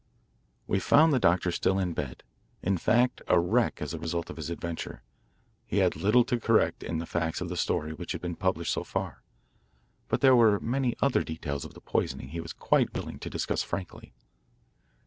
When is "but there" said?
10.07-10.35